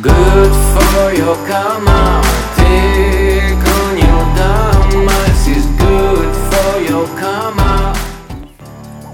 Good 0.00 0.52
for 0.72 1.12
your 1.12 1.36
karma 1.46 2.22
Take 2.56 3.60
on 3.68 3.98
your 3.98 4.24
dharma 4.34 5.12
This 5.26 5.48
is 5.48 5.66
good 5.76 6.34
for 6.48 6.80
your 6.80 7.06
karma 7.16 7.92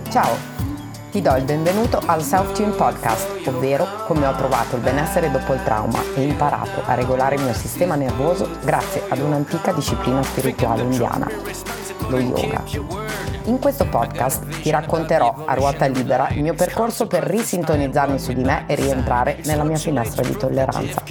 Ciao, 0.08 0.36
ti 1.10 1.20
do 1.20 1.34
il 1.34 1.42
benvenuto 1.42 2.00
al 2.06 2.22
Self-Tune 2.22 2.74
Podcast, 2.74 3.48
ovvero 3.48 4.04
come 4.06 4.26
ho 4.26 4.34
trovato 4.36 4.76
il 4.76 4.82
benessere 4.82 5.28
dopo 5.28 5.52
il 5.52 5.62
trauma 5.64 6.00
e 6.14 6.22
imparato 6.22 6.82
a 6.86 6.94
regolare 6.94 7.34
il 7.34 7.42
mio 7.42 7.54
sistema 7.54 7.96
nervoso 7.96 8.48
grazie 8.62 9.02
ad 9.08 9.18
un'antica 9.18 9.72
disciplina 9.72 10.22
spirituale 10.22 10.82
indiana, 10.82 11.28
lo 12.06 12.18
yoga. 12.20 13.07
In 13.48 13.58
questo 13.58 13.86
podcast 13.86 14.60
ti 14.60 14.70
racconterò 14.70 15.44
a 15.46 15.54
ruota 15.54 15.86
libera 15.86 16.28
il 16.28 16.42
mio 16.42 16.52
percorso 16.52 17.06
per 17.06 17.22
risintonizzarmi 17.22 18.18
su 18.18 18.34
di 18.34 18.44
me 18.44 18.64
e 18.66 18.74
rientrare 18.74 19.40
nella 19.46 19.64
mia 19.64 19.78
finestra 19.78 20.22
di 20.22 20.36
tolleranza. 20.36 21.02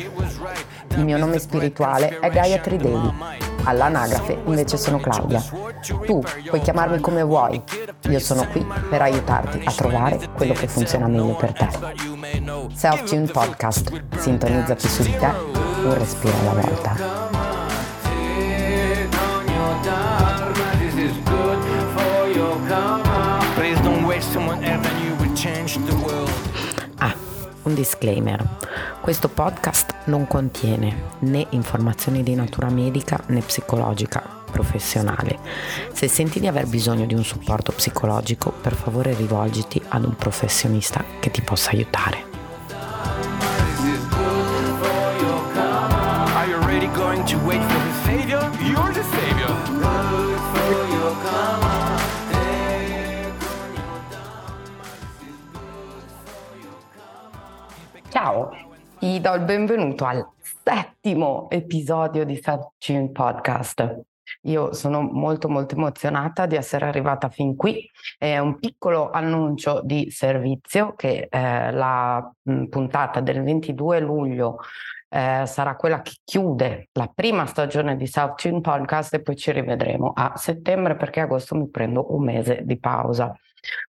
Il 0.90 1.04
mio 1.04 1.18
nome 1.18 1.40
spirituale 1.40 2.20
è 2.20 2.30
Gayatri 2.30 2.78
Devi. 2.78 3.12
All'anagrafe 3.64 4.40
invece 4.46 4.78
sono 4.78 5.00
Claudia. 5.00 5.44
Tu 6.06 6.22
puoi 6.48 6.62
chiamarmi 6.62 7.00
come 7.00 7.24
vuoi. 7.24 7.60
Io 8.10 8.20
sono 8.20 8.46
qui 8.50 8.64
per 8.88 9.02
aiutarti 9.02 9.64
a 9.66 9.72
trovare 9.72 10.20
quello 10.36 10.54
che 10.54 10.68
funziona 10.68 11.08
meglio 11.08 11.36
per 11.36 11.54
te. 11.54 11.68
Self-Tune 12.72 13.32
Podcast. 13.32 13.92
Sintonizzati 14.16 14.88
su 14.88 15.02
di 15.02 15.18
te, 15.18 15.32
un 15.84 15.94
respiro 15.98 16.38
alla 16.42 16.62
volta. 16.62 17.27
Un 27.68 27.76
disclaimer. 27.76 28.44
Questo 29.02 29.30
podcast 29.30 29.94
non 30.06 30.26
contiene 30.26 31.16
né 31.20 31.46
informazioni 31.52 32.24
di 32.24 32.34
natura 32.34 32.70
medica 32.70 33.22
né 33.28 33.42
psicologica 33.42 34.24
professionale. 34.50 35.38
Se 35.92 36.08
senti 36.08 36.40
di 36.40 36.48
aver 36.48 36.66
bisogno 36.68 37.06
di 37.06 37.14
un 37.14 37.24
supporto 37.24 37.74
psicologico, 37.74 38.52
per 38.52 38.74
favore 38.74 39.14
rivolgiti 39.14 39.82
ad 39.90 40.06
un 40.06 40.16
professionista 40.16 41.04
che 41.20 41.30
ti 41.30 41.42
possa 41.42 41.72
aiutare. 41.72 42.26
Are 46.36 46.48
you 46.48 46.60
really 46.66 46.90
going 46.94 47.24
to 47.26 47.38
wait 47.46 47.62
for? 47.62 47.88
Ti 59.08 59.22
do 59.22 59.34
il 59.36 59.46
benvenuto 59.46 60.04
al 60.04 60.28
settimo 60.42 61.50
episodio 61.50 62.26
di 62.26 62.36
Self 62.44 63.12
Podcast. 63.14 64.02
Io 64.42 64.74
sono 64.74 65.02
molto 65.02 65.48
molto 65.48 65.76
emozionata 65.76 66.46
di 66.46 66.58
essere 66.58 66.88
arrivata 66.88 67.30
fin 67.30 67.56
qui. 67.56 67.90
È 68.18 68.38
un 68.38 68.60
piccolo 68.60 69.10
annuncio 69.10 69.80
di 69.82 70.12
servizio 70.12 70.94
che 70.96 71.30
eh, 71.32 71.72
la 71.72 72.30
mh, 72.42 72.66
puntata 72.66 73.22
del 73.22 73.44
22 73.44 74.02
luglio 74.02 74.58
eh, 75.08 75.44
sarà 75.46 75.78
quella 75.78 76.02
che 76.02 76.18
chiude 76.26 76.90
la 76.92 77.10
prima 77.14 77.46
stagione 77.46 77.96
di 77.96 78.08
South 78.08 78.42
Tune 78.42 78.60
Podcast 78.60 79.14
e 79.14 79.22
poi 79.22 79.38
ci 79.38 79.54
rivedremo 79.54 80.12
a 80.14 80.34
settembre 80.36 80.98
perché 80.98 81.22
agosto 81.22 81.56
mi 81.56 81.70
prendo 81.70 82.14
un 82.14 82.26
mese 82.26 82.60
di 82.66 82.78
pausa. 82.78 83.34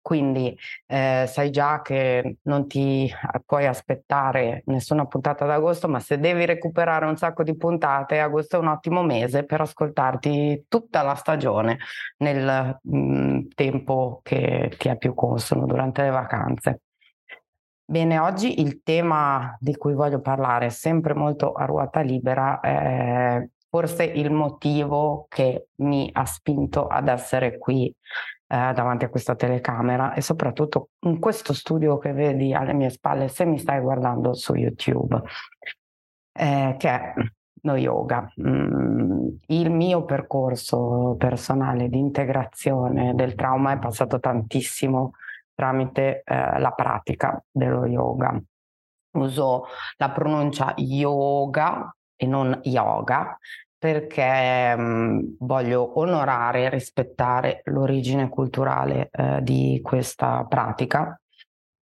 Quindi 0.00 0.56
eh, 0.86 1.24
sai 1.26 1.50
già 1.50 1.82
che 1.82 2.38
non 2.42 2.66
ti 2.66 3.12
puoi 3.44 3.66
aspettare 3.66 4.62
nessuna 4.66 5.06
puntata 5.06 5.44
d'agosto, 5.46 5.88
ma 5.88 6.00
se 6.00 6.18
devi 6.18 6.44
recuperare 6.44 7.06
un 7.06 7.16
sacco 7.16 7.42
di 7.42 7.56
puntate, 7.56 8.20
agosto 8.20 8.56
è 8.56 8.60
un 8.60 8.68
ottimo 8.68 9.02
mese 9.02 9.44
per 9.44 9.60
ascoltarti 9.60 10.66
tutta 10.68 11.02
la 11.02 11.14
stagione 11.14 11.78
nel 12.18 12.78
mh, 12.82 12.98
mm, 12.98 13.40
tempo 13.54 14.20
che 14.22 14.74
ti 14.78 14.88
è 14.88 14.96
più 14.96 15.14
consono 15.14 15.66
durante 15.66 16.02
le 16.02 16.10
vacanze. 16.10 16.80
Bene, 17.88 18.18
oggi 18.18 18.60
il 18.60 18.82
tema 18.82 19.56
di 19.60 19.76
cui 19.76 19.94
voglio 19.94 20.20
parlare, 20.20 20.70
sempre 20.70 21.14
molto 21.14 21.52
a 21.52 21.66
ruota 21.66 22.00
libera, 22.00 22.58
è 22.58 23.48
forse 23.68 24.04
il 24.04 24.32
motivo 24.32 25.26
che 25.28 25.68
mi 25.76 26.10
ha 26.12 26.24
spinto 26.24 26.86
ad 26.86 27.08
essere 27.08 27.58
qui 27.58 27.94
eh, 28.48 28.72
davanti 28.72 29.04
a 29.04 29.08
questa 29.08 29.34
telecamera 29.34 30.14
e 30.14 30.20
soprattutto 30.20 30.90
in 31.00 31.18
questo 31.18 31.52
studio 31.52 31.98
che 31.98 32.12
vedi 32.12 32.54
alle 32.54 32.72
mie 32.72 32.90
spalle 32.90 33.28
se 33.28 33.44
mi 33.44 33.58
stai 33.58 33.80
guardando 33.80 34.34
su 34.34 34.54
YouTube, 34.54 35.20
eh, 36.32 36.76
che 36.78 36.88
è 36.88 37.14
lo 37.62 37.76
yoga. 37.76 38.32
Mm, 38.40 39.28
il 39.46 39.70
mio 39.70 40.04
percorso 40.04 41.16
personale 41.18 41.88
di 41.88 41.98
integrazione 41.98 43.14
del 43.14 43.34
trauma 43.34 43.72
è 43.72 43.78
passato 43.78 44.20
tantissimo 44.20 45.12
tramite 45.54 46.22
eh, 46.24 46.58
la 46.58 46.70
pratica 46.70 47.42
dello 47.50 47.86
yoga. 47.86 48.40
Uso 49.12 49.64
la 49.96 50.10
pronuncia 50.10 50.74
yoga 50.76 51.94
e 52.14 52.26
non 52.26 52.60
yoga 52.62 53.36
perché 53.86 54.74
mh, 54.76 54.82
mhmm, 54.82 55.36
voglio 55.38 56.00
onorare 56.00 56.64
e 56.64 56.70
rispettare 56.70 57.60
l'origine 57.66 58.28
culturale 58.28 59.08
eh, 59.12 59.38
di 59.42 59.80
questa 59.80 60.44
pratica. 60.48 61.18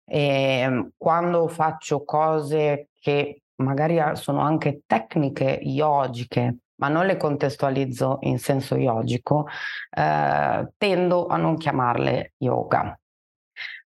E 0.06 0.66
mh, 0.66 0.74
mhmm, 0.74 0.90
quando 0.96 1.48
faccio 1.50 2.06
cose 2.06 2.88
che 3.02 3.42
magari 3.58 4.00
sono 4.16 4.40
anche 4.40 4.84
tecniche 4.86 5.60
yogiche, 5.62 6.60
ma 6.76 6.88
non 6.88 7.06
le 7.06 7.18
contestualizzo 7.18 8.20
in 8.22 8.40
senso 8.40 8.78
yogico, 8.78 9.48
eh, 9.90 10.70
tendo 10.78 11.28
a 11.28 11.36
non 11.36 11.58
chiamarle 11.58 12.34
yoga. 12.38 12.98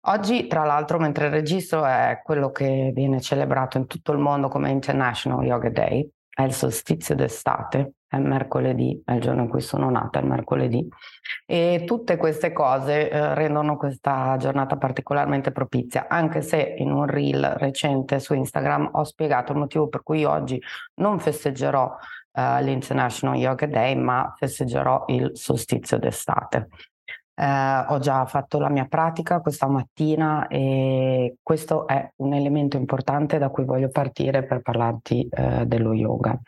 Oggi, 0.05 0.45
tra 0.45 0.63
l'altro, 0.65 0.99
mentre 0.99 1.29
registro, 1.29 1.83
è 1.85 2.21
quello 2.23 2.51
che 2.51 2.91
viene 2.93 3.19
celebrato 3.19 3.77
in 3.77 3.87
tutto 3.87 4.11
il 4.11 4.19
mondo 4.19 4.49
come 4.49 4.69
International 4.69 5.43
Yoga 5.43 5.69
Day, 5.71 6.07
è 6.33 6.41
il 6.43 6.53
solstizio 6.53 7.13
d'estate, 7.15 7.93
è 8.13 8.19
mercoledì, 8.19 9.01
è 9.03 9.13
il 9.13 9.21
giorno 9.21 9.41
in 9.41 9.49
cui 9.49 9.61
sono 9.61 9.89
nata, 9.89 10.19
è 10.19 10.23
mercoledì. 10.23 10.87
E 11.47 11.83
tutte 11.83 12.15
queste 12.15 12.51
cose 12.53 13.09
eh, 13.09 13.33
rendono 13.33 13.75
questa 13.75 14.37
giornata 14.37 14.77
particolarmente 14.77 15.51
propizia, 15.51 16.05
anche 16.07 16.43
se 16.43 16.75
in 16.77 16.91
un 16.91 17.07
reel 17.07 17.55
recente 17.57 18.19
su 18.19 18.35
Instagram 18.35 18.91
ho 18.93 19.03
spiegato 19.03 19.53
il 19.53 19.57
motivo 19.57 19.87
per 19.87 20.03
cui 20.03 20.25
oggi 20.25 20.61
non 20.95 21.19
festeggerò 21.19 21.91
eh, 22.33 22.61
l'International 22.61 23.35
Yoga 23.35 23.65
Day, 23.65 23.95
ma 23.95 24.31
festeggerò 24.37 25.05
il 25.07 25.31
solstizio 25.33 25.97
d'estate. 25.97 26.67
Eh, 27.33 27.85
ho 27.87 27.97
già 27.97 28.27
fatto 28.27 28.59
la 28.59 28.69
mia 28.69 28.85
pratica 28.85 29.39
questa 29.39 29.67
mattina 29.67 30.45
e 30.45 31.37
questo 31.41 31.87
è 31.87 32.11
un 32.17 32.35
elemento 32.35 32.77
importante 32.77 33.39
da 33.39 33.49
cui 33.49 33.65
voglio 33.65 33.89
partire 33.89 34.45
per 34.45 34.61
parlarti 34.61 35.27
eh, 35.31 35.65
dello 35.65 35.93
yoga. 35.93 36.39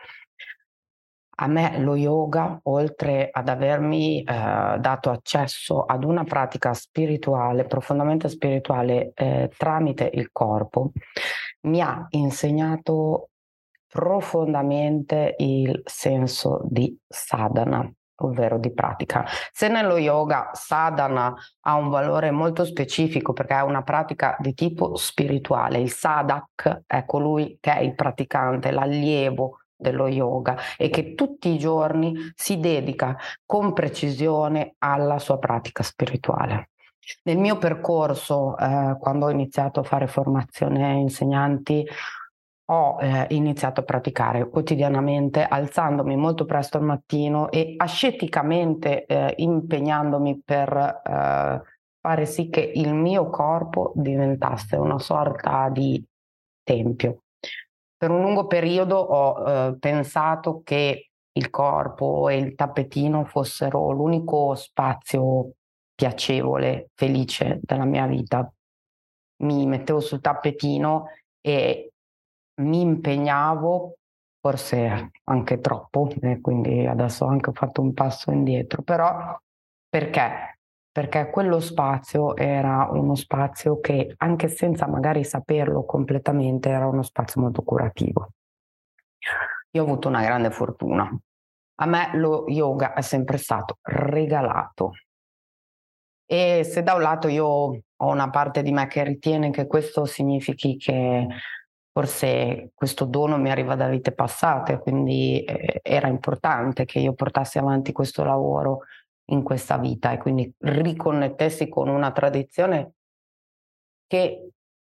A 1.37 1.47
me 1.47 1.79
lo 1.79 1.95
yoga, 1.95 2.59
oltre 2.63 3.29
ad 3.29 3.49
avermi 3.49 4.21
eh, 4.21 4.23
dato 4.79 5.09
accesso 5.09 5.83
ad 5.83 6.05
una 6.05 6.23
pratica 6.23 6.73
spirituale, 6.73 7.65
profondamente 7.65 8.29
spirituale, 8.29 9.11
eh, 9.13 9.51
tramite 9.57 10.09
il 10.13 10.29
corpo, 10.31 10.91
mi 11.61 11.81
ha 11.81 12.05
insegnato 12.11 13.31
profondamente 13.87 15.35
il 15.39 15.81
senso 15.85 16.61
di 16.63 16.97
sadhana, 17.07 17.89
ovvero 18.17 18.57
di 18.57 18.73
pratica. 18.73 19.25
Se 19.51 19.67
nello 19.67 19.97
yoga 19.97 20.51
sadhana 20.53 21.33
ha 21.61 21.75
un 21.75 21.89
valore 21.89 22.31
molto 22.31 22.63
specifico 22.65 23.33
perché 23.33 23.55
è 23.55 23.61
una 23.61 23.83
pratica 23.83 24.37
di 24.39 24.53
tipo 24.53 24.95
spirituale, 24.95 25.79
il 25.79 25.91
sadak 25.91 26.83
è 26.87 27.05
colui 27.05 27.57
che 27.59 27.73
è 27.73 27.81
il 27.81 27.95
praticante, 27.95 28.71
l'allievo 28.71 29.59
dello 29.75 30.07
yoga 30.07 30.57
e 30.77 30.89
che 30.89 31.15
tutti 31.15 31.49
i 31.49 31.57
giorni 31.57 32.13
si 32.35 32.59
dedica 32.59 33.17
con 33.45 33.73
precisione 33.73 34.75
alla 34.79 35.19
sua 35.19 35.37
pratica 35.37 35.83
spirituale. 35.83 36.69
Nel 37.23 37.37
mio 37.37 37.57
percorso, 37.57 38.57
eh, 38.57 38.97
quando 38.99 39.27
ho 39.27 39.29
iniziato 39.29 39.79
a 39.79 39.83
fare 39.83 40.07
formazione 40.07 40.93
insegnanti, 40.93 41.85
ho 42.67 42.97
eh, 42.99 43.27
iniziato 43.29 43.81
a 43.81 43.83
praticare 43.83 44.49
quotidianamente, 44.49 45.43
alzandomi 45.43 46.15
molto 46.15 46.45
presto 46.45 46.77
al 46.77 46.83
mattino 46.83 47.51
e 47.51 47.75
asceticamente 47.77 49.05
eh, 49.05 49.35
impegnandomi 49.37 50.41
per 50.43 50.71
eh, 50.73 51.61
fare 52.01 52.25
sì 52.25 52.49
che 52.49 52.71
il 52.73 52.93
mio 52.93 53.29
corpo 53.29 53.91
diventasse 53.95 54.77
una 54.77 54.97
sorta 54.97 55.69
di 55.69 56.03
tempio. 56.63 57.24
Per 57.97 58.11
un 58.11 58.21
lungo 58.21 58.47
periodo 58.47 58.97
ho 58.97 59.49
eh, 59.69 59.77
pensato 59.79 60.61
che 60.63 61.09
il 61.31 61.49
corpo 61.49 62.29
e 62.29 62.37
il 62.37 62.55
tappetino 62.55 63.25
fossero 63.25 63.91
l'unico 63.91 64.55
spazio 64.55 65.51
piacevole, 65.93 66.89
felice 66.95 67.59
della 67.61 67.85
mia 67.85 68.05
vita. 68.05 68.49
mi 69.43 69.65
mettevo 69.65 69.99
sul 69.99 70.21
tappetino 70.21 71.07
e 71.41 71.91
mi 72.61 72.81
impegnavo, 72.81 73.95
forse 74.39 75.11
anche 75.25 75.59
troppo, 75.59 76.09
e 76.21 76.39
quindi 76.41 76.85
adesso 76.85 77.25
ho 77.25 77.27
anche 77.29 77.51
fatto 77.51 77.81
un 77.81 77.93
passo 77.93 78.31
indietro, 78.31 78.81
però 78.81 79.37
perché? 79.89 80.54
Perché 80.95 81.29
quello 81.29 81.59
spazio 81.59 82.37
era 82.37 82.87
uno 82.89 83.15
spazio 83.15 83.81
che, 83.81 84.13
anche 84.15 84.47
senza 84.47 84.87
magari 84.87 85.25
saperlo 85.25 85.83
completamente, 85.83 86.69
era 86.69 86.87
uno 86.87 87.03
spazio 87.03 87.41
molto 87.41 87.63
curativo. 87.63 88.29
Io 89.71 89.81
ho 89.81 89.85
avuto 89.85 90.07
una 90.07 90.23
grande 90.23 90.51
fortuna. 90.51 91.13
A 91.79 91.85
me 91.85 92.11
lo 92.13 92.45
yoga 92.47 92.93
è 92.93 93.01
sempre 93.01 93.35
stato 93.35 93.79
regalato. 93.81 94.91
E 96.25 96.63
se 96.63 96.81
da 96.81 96.93
un 96.93 97.01
lato 97.01 97.27
io 97.27 97.45
ho 97.45 97.83
una 97.97 98.29
parte 98.29 98.61
di 98.61 98.71
me 98.71 98.87
che 98.87 99.03
ritiene 99.03 99.49
che 99.49 99.67
questo 99.67 100.05
significhi 100.05 100.77
che 100.77 101.27
forse 101.91 102.71
questo 102.73 103.03
dono 103.03 103.37
mi 103.37 103.51
arriva 103.51 103.75
da 103.75 103.89
vite 103.89 104.13
passate, 104.13 104.79
quindi 104.79 105.43
eh, 105.43 105.81
era 105.83 106.07
importante 106.07 106.85
che 106.85 106.99
io 106.99 107.13
portassi 107.13 107.57
avanti 107.57 107.91
questo 107.91 108.23
lavoro 108.23 108.83
in 109.25 109.43
questa 109.43 109.77
vita 109.77 110.11
e 110.11 110.17
quindi 110.17 110.53
riconnettessi 110.59 111.67
con 111.67 111.89
una 111.89 112.11
tradizione 112.11 112.93
che 114.07 114.49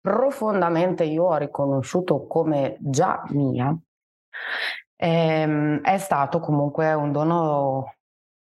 profondamente 0.02 1.04
io 1.04 1.26
ho 1.26 1.38
riconosciuto 1.38 2.28
come 2.28 2.78
già 2.80 3.24
mia, 3.30 3.78
ehm, 4.96 5.82
è 5.82 5.98
stato 5.98 6.40
comunque 6.40 6.94
un 6.94 7.12
dono 7.12 7.96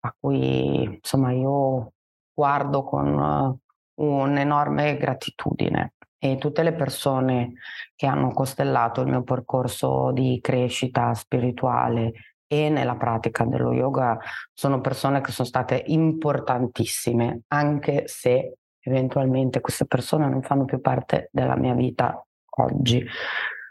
a 0.01 0.15
cui 0.17 0.83
insomma 0.83 1.31
io 1.31 1.93
guardo 2.33 2.83
con 2.83 3.59
uh, 3.95 4.03
un'enorme 4.03 4.97
gratitudine. 4.97 5.93
E 6.21 6.37
tutte 6.37 6.63
le 6.63 6.73
persone 6.73 7.53
che 7.95 8.05
hanno 8.05 8.31
costellato 8.31 9.01
il 9.01 9.07
mio 9.07 9.23
percorso 9.23 10.11
di 10.11 10.39
crescita 10.41 11.13
spirituale 11.13 12.11
e 12.51 12.69
nella 12.69 12.95
pratica 12.95 13.45
dello 13.45 13.71
yoga 13.71 14.17
sono 14.51 14.81
persone 14.81 15.21
che 15.21 15.31
sono 15.31 15.47
state 15.47 15.83
importantissime, 15.85 17.41
anche 17.49 18.07
se 18.07 18.55
eventualmente 18.79 19.61
queste 19.61 19.85
persone 19.85 20.27
non 20.27 20.41
fanno 20.41 20.65
più 20.65 20.81
parte 20.81 21.29
della 21.31 21.55
mia 21.55 21.75
vita 21.75 22.25
oggi. 22.57 23.05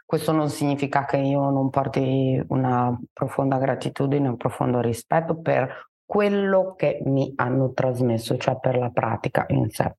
Questo 0.06 0.30
non 0.30 0.48
significa 0.48 1.04
che 1.04 1.16
io 1.16 1.50
non 1.50 1.70
porti 1.70 2.40
una 2.48 2.96
profonda 3.12 3.58
gratitudine, 3.58 4.28
un 4.28 4.36
profondo 4.36 4.80
rispetto 4.80 5.40
per 5.40 5.90
quello 6.04 6.74
che 6.76 7.02
mi 7.04 7.32
hanno 7.34 7.72
trasmesso, 7.72 8.36
cioè 8.38 8.58
per 8.60 8.78
la 8.78 8.90
pratica 8.90 9.44
in 9.48 9.68
sé. 9.70 9.96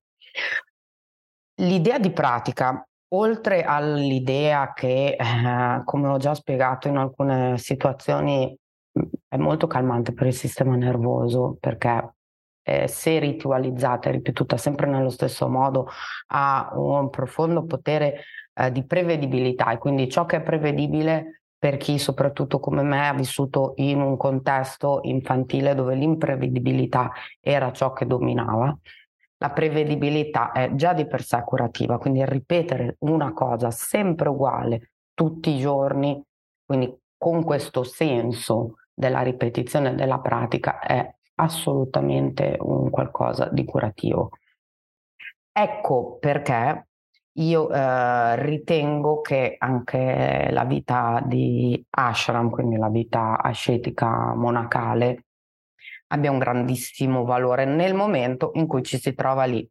L'idea 1.60 1.98
di 1.98 2.10
pratica, 2.10 2.82
oltre 3.12 3.62
all'idea 3.62 4.72
che, 4.72 5.16
eh, 5.18 5.82
come 5.84 6.08
ho 6.08 6.16
già 6.16 6.34
spiegato 6.34 6.88
in 6.88 6.96
alcune 6.96 7.58
situazioni, 7.58 8.56
è 9.30 9.36
molto 9.36 9.68
calmante 9.68 10.12
per 10.12 10.26
il 10.26 10.34
sistema 10.34 10.74
nervoso 10.74 11.56
perché 11.60 12.14
eh, 12.62 12.88
se 12.88 13.20
ritualizzata 13.20 14.08
e 14.08 14.12
ripetuta 14.12 14.56
sempre 14.56 14.88
nello 14.88 15.08
stesso 15.08 15.48
modo 15.48 15.86
ha 16.32 16.72
un 16.74 17.08
profondo 17.10 17.64
potere 17.64 18.24
eh, 18.52 18.72
di 18.72 18.84
prevedibilità. 18.84 19.70
E 19.70 19.78
quindi 19.78 20.08
ciò 20.08 20.26
che 20.26 20.38
è 20.38 20.42
prevedibile 20.42 21.42
per 21.56 21.76
chi 21.76 21.96
soprattutto 21.98 22.58
come 22.58 22.82
me 22.82 23.06
ha 23.06 23.14
vissuto 23.14 23.74
in 23.76 24.00
un 24.00 24.16
contesto 24.16 24.98
infantile 25.04 25.76
dove 25.76 25.94
l'imprevedibilità 25.94 27.12
era 27.40 27.70
ciò 27.70 27.92
che 27.92 28.06
dominava, 28.06 28.76
la 29.36 29.50
prevedibilità 29.50 30.50
è 30.50 30.74
già 30.74 30.92
di 30.92 31.06
per 31.06 31.22
sé 31.22 31.40
curativa, 31.44 31.98
quindi 31.98 32.24
ripetere 32.26 32.96
una 33.00 33.32
cosa 33.32 33.70
sempre 33.70 34.28
uguale 34.28 34.90
tutti 35.14 35.50
i 35.50 35.60
giorni, 35.60 36.20
quindi 36.64 36.92
con 37.16 37.44
questo 37.44 37.84
senso 37.84 38.74
della 38.92 39.22
ripetizione 39.22 39.94
della 39.94 40.20
pratica 40.20 40.80
è 40.80 41.14
assolutamente 41.36 42.56
un 42.60 42.90
qualcosa 42.90 43.48
di 43.50 43.64
curativo. 43.64 44.30
Ecco 45.52 46.18
perché 46.18 46.88
io 47.34 47.70
eh, 47.70 48.44
ritengo 48.44 49.20
che 49.20 49.56
anche 49.58 50.48
la 50.50 50.64
vita 50.64 51.22
di 51.24 51.82
ashram, 51.90 52.50
quindi 52.50 52.76
la 52.76 52.88
vita 52.88 53.40
ascetica 53.40 54.34
monacale, 54.34 55.24
abbia 56.08 56.30
un 56.30 56.38
grandissimo 56.38 57.24
valore 57.24 57.64
nel 57.64 57.94
momento 57.94 58.50
in 58.54 58.66
cui 58.66 58.82
ci 58.82 58.98
si 58.98 59.14
trova 59.14 59.44
lì. 59.44 59.68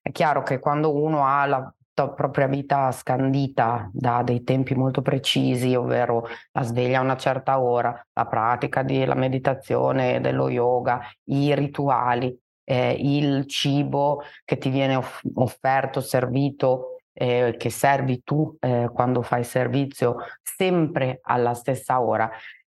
È 0.00 0.10
chiaro 0.10 0.42
che 0.42 0.58
quando 0.58 0.94
uno 0.94 1.24
ha 1.24 1.46
la 1.46 1.74
propria 1.94 2.46
vita 2.46 2.90
scandita 2.90 3.90
da 3.92 4.22
dei 4.22 4.42
tempi 4.44 4.74
molto 4.74 5.02
precisi, 5.02 5.74
ovvero 5.74 6.26
la 6.52 6.62
sveglia 6.62 6.98
a 6.98 7.02
una 7.02 7.16
certa 7.16 7.60
ora, 7.60 7.94
la 8.12 8.26
pratica 8.26 8.82
della 8.82 9.14
meditazione, 9.14 10.20
dello 10.20 10.48
yoga, 10.48 11.00
i 11.24 11.54
rituali, 11.54 12.36
eh, 12.64 12.96
il 12.98 13.46
cibo 13.46 14.22
che 14.44 14.58
ti 14.58 14.70
viene 14.70 14.96
off- 14.96 15.22
offerto, 15.34 16.00
servito, 16.00 16.96
eh, 17.12 17.54
che 17.58 17.70
servi 17.70 18.22
tu 18.24 18.56
eh, 18.60 18.90
quando 18.92 19.22
fai 19.22 19.44
servizio 19.44 20.16
sempre 20.42 21.20
alla 21.22 21.54
stessa 21.54 22.00
ora, 22.00 22.30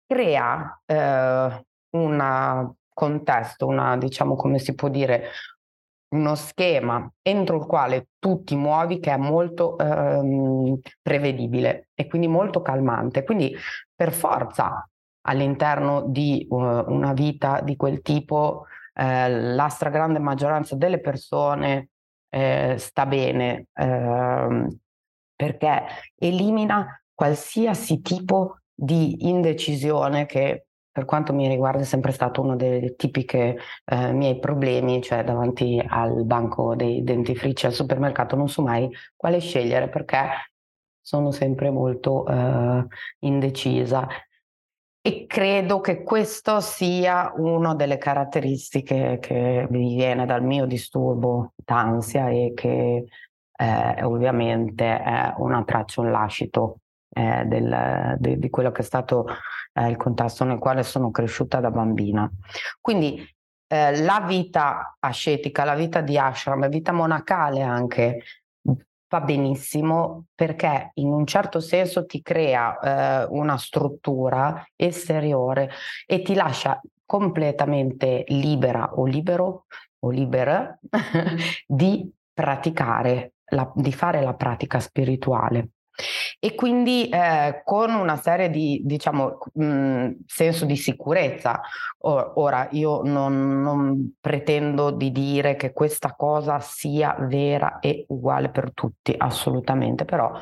crea 0.06 0.81
eh, 0.87 1.64
un 1.90 2.72
contesto, 2.93 3.66
una, 3.66 3.96
diciamo 3.96 4.37
come 4.37 4.58
si 4.58 4.75
può 4.75 4.88
dire, 4.88 5.31
uno 6.14 6.34
schema 6.37 7.11
entro 7.22 7.56
il 7.56 7.66
quale 7.66 8.08
tu 8.19 8.43
ti 8.44 8.55
muovi 8.55 9.00
che 9.00 9.12
è 9.12 9.16
molto 9.16 9.76
ehm, 9.76 10.81
prevedibile 11.02 11.88
e 11.94 12.06
quindi 12.06 12.28
molto 12.28 12.62
calmante. 12.62 13.25
Quindi 13.25 13.55
per 13.94 14.12
forza 14.12 14.88
all'interno 15.26 16.02
di 16.06 16.46
uh, 16.49 16.56
una 16.56 17.12
vita 17.12 17.61
di 17.61 17.76
quel 17.76 18.00
tipo 18.02 18.66
eh, 18.94 19.28
la 19.28 19.69
stragrande 19.69 20.19
maggioranza 20.19 20.76
delle 20.76 21.00
persone 21.00 21.88
eh, 22.28 22.76
sta 22.78 23.06
bene 23.06 23.66
eh, 23.75 24.69
perché 25.34 25.82
elimina 26.16 27.02
qualsiasi 27.12 28.00
tipo 28.02 28.58
di 28.72 29.28
indecisione 29.28 30.26
che 30.26 30.66
per 30.94 31.06
quanto 31.06 31.32
mi 31.32 31.49
riguarda 31.49 31.81
è 31.81 31.85
sempre 31.85 32.12
stato 32.12 32.41
uno 32.41 32.55
dei 32.55 32.94
tipici 32.94 33.37
eh, 33.37 34.12
miei 34.12 34.38
problemi, 34.38 35.02
cioè 35.02 35.25
davanti 35.25 35.82
al 35.85 36.25
banco 36.25 36.76
dei 36.76 37.02
dentifrici 37.02 37.67
al 37.67 37.73
supermercato 37.73 38.37
non 38.37 38.49
so 38.49 38.62
mai 38.62 38.88
quale 39.16 39.40
scegliere 39.40 39.88
perché 39.88 40.52
sono 41.00 41.33
sempre 41.33 41.71
molto 41.71 42.25
eh, 42.28 42.87
indecisa. 43.21 44.07
E 45.00 45.26
credo 45.26 45.80
che 45.80 46.04
questo 46.04 46.61
sia 46.61 47.33
una 47.38 47.75
delle 47.75 47.99
caratteristiche 47.99 49.18
che 49.21 49.66
mi 49.71 49.97
viene 49.97 50.26
dal 50.26 50.45
mio 50.45 50.64
disturbo 50.64 51.54
d'ansia 51.57 52.28
e 52.28 52.52
che 52.54 53.04
eh, 53.57 54.04
ovviamente 54.04 54.85
è 55.02 55.35
una 55.38 55.64
traccia, 55.64 56.02
un 56.02 56.12
lascito 56.12 56.78
eh, 57.14 57.44
del, 57.47 58.16
de, 58.18 58.38
di 58.38 58.50
quello 58.50 58.71
che 58.71 58.83
è 58.83 58.85
stato 58.85 59.26
eh, 59.73 59.88
il 59.88 59.97
contesto 59.97 60.44
nel 60.44 60.59
quale 60.59 60.83
sono 60.83 61.11
cresciuta 61.11 61.61
da 61.61 61.71
bambina. 61.71 62.30
Quindi 62.80 63.26
eh, 63.66 64.02
la 64.02 64.25
vita 64.26 64.97
ascetica, 64.99 65.64
la 65.64 65.75
vita 65.75 66.00
di 66.00 66.18
ashram, 66.18 66.61
la 66.61 66.68
vita 66.68 66.92
monacale 66.92 67.62
anche 67.62 68.23
va 69.09 69.21
benissimo 69.21 70.26
perché 70.35 70.90
in 70.94 71.12
un 71.12 71.25
certo 71.26 71.61
senso 71.61 72.04
ti 72.04 72.21
crea 72.21 73.25
eh, 73.25 73.26
una 73.30 73.56
struttura 73.56 74.66
esteriore 74.75 75.71
e 76.06 76.23
ti 76.23 76.35
lascia 76.35 76.80
completamente 77.06 78.25
libera 78.28 78.94
o 78.94 79.06
libero 79.06 79.66
o 80.00 80.11
libera 80.11 80.76
di 81.66 82.11
praticare, 82.33 83.35
la, 83.50 83.71
di 83.75 83.92
fare 83.92 84.21
la 84.21 84.35
pratica 84.35 84.80
spirituale. 84.80 85.68
E 86.40 86.54
quindi 86.54 87.08
eh, 87.08 87.62
con 87.64 87.90
una 87.94 88.16
serie 88.16 88.50
di, 88.50 88.80
diciamo, 88.84 89.38
mh, 89.52 90.10
senso 90.26 90.64
di 90.64 90.76
sicurezza. 90.76 91.60
ora, 92.00 92.68
io 92.72 93.02
non, 93.02 93.62
non, 93.62 94.14
pretendo 94.20 94.90
di 94.90 95.10
dire 95.12 95.56
che 95.56 95.72
questa 95.72 96.14
cosa 96.16 96.58
sia 96.60 97.16
vera 97.18 97.78
e 97.78 98.04
uguale 98.08 98.50
per 98.50 98.72
tutti, 98.74 99.14
assolutamente, 99.16 100.04
però 100.04 100.32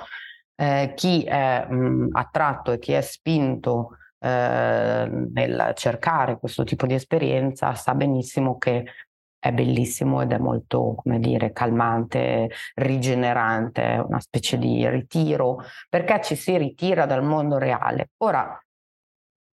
eh, 0.56 0.92
chi 0.97 1.23
è 1.25 1.66
mh, 1.66 2.09
attratto 2.12 2.73
e 2.73 2.78
chi 2.78 2.92
è 2.92 3.00
spinto 3.00 3.97
eh, 4.18 5.09
nel 5.32 5.73
cercare 5.75 6.38
questo 6.38 6.64
tipo 6.64 6.87
di 6.87 6.94
esperienza 6.94 7.75
sa 7.75 7.94
benissimo 7.94 8.56
che 8.59 8.85
è 9.43 9.51
bellissimo 9.51 10.23
ed 10.23 10.31
è 10.31 10.39
molto, 10.39 10.95
come 10.95 11.19
dire, 11.19 11.51
calmante, 11.51 12.49
rigenerante, 12.75 14.01
una 14.07 14.21
specie 14.21 14.57
di 14.57 14.89
ritiro, 14.89 15.65
perché 15.89 16.21
ci 16.23 16.37
si 16.37 16.57
ritira 16.57 17.07
dal 17.07 17.25
mondo 17.25 17.59
reale. 17.59 18.11
Ora, 18.19 18.57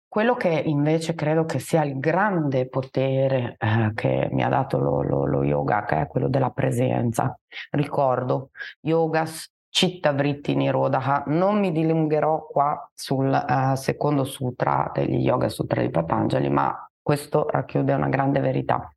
quello 0.08 0.34
che 0.34 0.48
invece 0.48 1.14
credo 1.14 1.44
che 1.44 1.60
sia 1.60 1.84
il 1.84 2.00
grande 2.00 2.68
potere 2.68 3.54
eh, 3.58 3.92
che 3.94 4.28
mi 4.32 4.42
ha 4.42 4.48
dato 4.48 4.78
lo, 4.78 5.02
lo, 5.02 5.24
lo, 5.24 5.44
yoga, 5.44 5.84
che 5.84 6.00
è 6.00 6.06
quello 6.08 6.28
della 6.28 6.50
presenza. 6.50 7.38
Ricordo, 7.70 8.50
yogas 8.80 9.48
Citta 9.68 10.12
Vritti 10.12 10.56
Nirodha. 10.56 11.22
Non 11.28 11.60
mi 11.60 11.70
dilungherò 11.70 12.44
qua 12.44 12.90
sul 12.92 13.28
uh, 13.28 13.76
secondo 13.76 14.24
sutra 14.24 14.90
degli 14.92 15.22
Yoga 15.22 15.48
Sutra 15.48 15.80
di 15.80 15.90
Patanjali, 15.90 16.48
ma 16.48 16.90
questo 17.00 17.46
racchiude 17.48 17.92
una 17.92 18.08
grande 18.08 18.40
verità. 18.40 18.90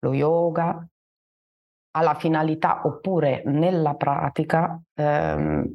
Lo 0.00 0.14
yoga 0.14 0.86
ha 1.92 2.02
la 2.02 2.14
finalità, 2.14 2.82
oppure 2.84 3.42
nella 3.46 3.94
pratica, 3.94 4.80
ehm, 4.94 5.74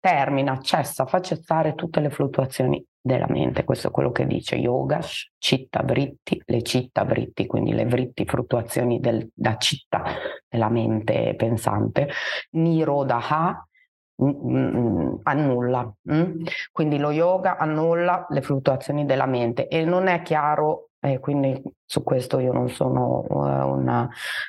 termina, 0.00 0.58
cessa, 0.60 1.06
fa 1.06 1.20
cessare 1.20 1.74
tutte 1.74 2.00
le 2.00 2.10
fluttuazioni 2.10 2.84
della 3.00 3.26
mente. 3.28 3.64
Questo 3.64 3.88
è 3.88 3.90
quello 3.90 4.10
che 4.10 4.26
dice 4.26 4.56
yoga, 4.56 5.00
citta 5.38 5.82
vritti, 5.82 6.40
le 6.46 6.62
citta 6.62 7.04
vritti, 7.04 7.46
quindi 7.46 7.72
le 7.72 7.84
vritti 7.84 8.24
fluttuazioni 8.24 9.00
del, 9.00 9.30
da 9.34 9.56
citta, 9.56 10.02
della 10.48 10.70
mente 10.70 11.34
pensante, 11.36 12.08
nirodha, 12.52 13.66
mm, 14.22 14.28
mm, 14.28 15.14
annulla. 15.22 15.94
Quindi 16.72 16.98
lo 16.98 17.10
yoga 17.10 17.56
annulla 17.56 18.26
le 18.28 18.42
fluttuazioni 18.42 19.04
della 19.04 19.26
mente 19.26 19.68
e 19.68 19.84
non 19.84 20.06
è 20.06 20.22
chiaro 20.22 20.90
e 21.04 21.18
quindi 21.20 21.60
su 21.84 22.02
questo 22.02 22.38
io 22.38 22.52
non 22.52 22.70
sono 22.70 23.24
uh, 23.28 23.68
una, 23.68 24.08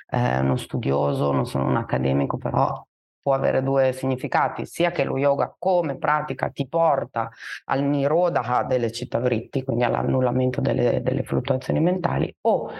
eh, 0.09 0.39
uno 0.39 0.55
studioso, 0.55 1.33
non 1.33 1.45
sono 1.45 1.67
un 1.67 1.75
accademico, 1.75 2.37
però 2.37 2.81
può 3.21 3.33
avere 3.33 3.61
due 3.61 3.91
significati, 3.91 4.65
sia 4.65 4.91
che 4.91 5.03
lo 5.03 5.17
yoga 5.17 5.53
come 5.59 5.97
pratica 5.97 6.49
ti 6.49 6.65
porta 6.67 7.29
al 7.65 7.83
nirodha 7.83 8.63
delle 8.63 8.91
cittavritti, 8.91 9.63
quindi 9.63 9.83
all'annullamento 9.83 10.61
delle, 10.61 11.01
delle 11.01 11.23
fluttuazioni 11.23 11.81
mentali, 11.81 12.33
o 12.41 12.71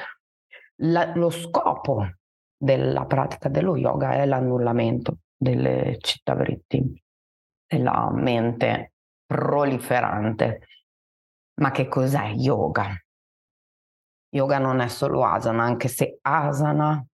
la, 0.78 1.12
lo 1.14 1.30
scopo 1.30 2.08
della 2.56 3.06
pratica 3.06 3.50
dello 3.50 3.76
yoga 3.76 4.14
è 4.14 4.26
l'annullamento 4.26 5.18
delle 5.36 5.98
cittavritti, 6.00 7.04
della 7.68 8.10
mente 8.14 8.94
proliferante. 9.26 10.62
Ma 11.56 11.72
che 11.72 11.88
cos'è 11.90 12.32
yoga? 12.36 12.96
Yoga 14.36 14.60
non 14.60 14.82
è 14.82 14.90
solo 14.90 15.24
asana, 15.24 15.64
anche 15.64 15.88
se 15.88 16.20
asana 16.22 17.06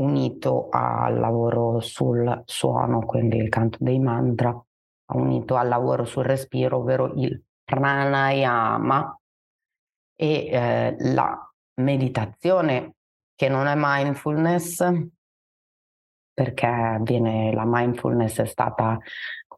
unito 0.00 0.68
al 0.68 1.18
lavoro 1.18 1.78
sul 1.80 2.42
suono, 2.44 3.06
quindi 3.06 3.36
il 3.36 3.48
canto 3.48 3.78
dei 3.80 4.00
mantra, 4.00 4.52
unito 5.12 5.54
al 5.54 5.68
lavoro 5.68 6.04
sul 6.04 6.24
respiro, 6.24 6.78
ovvero 6.78 7.12
il 7.14 7.40
pranayama 7.62 9.16
e 10.16 10.46
eh, 10.48 10.96
la 10.98 11.52
meditazione 11.74 12.94
che 13.36 13.48
non 13.48 13.66
è 13.66 13.74
mindfulness 13.76 14.84
perché 16.32 16.98
viene, 17.02 17.52
la 17.52 17.64
mindfulness 17.66 18.40
è 18.40 18.46
stata 18.46 18.98